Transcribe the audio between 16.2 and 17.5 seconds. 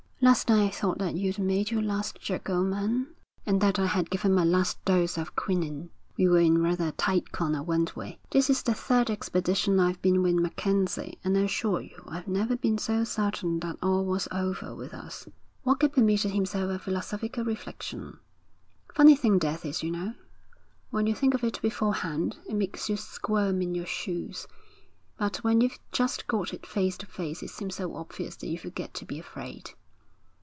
himself a philosophical